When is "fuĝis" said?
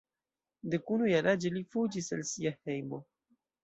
1.77-2.11